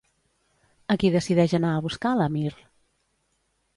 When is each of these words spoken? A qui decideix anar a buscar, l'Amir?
A 0.93 0.95
qui 1.03 1.11
decideix 1.15 1.55
anar 1.59 1.75
a 1.75 1.85
buscar, 1.89 2.17
l'Amir? 2.21 2.51